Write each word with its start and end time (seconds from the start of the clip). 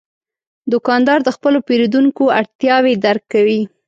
دوکاندار 0.71 1.19
د 1.23 1.29
خپلو 1.35 1.57
پیرودونکو 1.67 2.23
اړتیاوې 2.39 2.93
درک 3.05 3.23
کوي. 3.33 3.61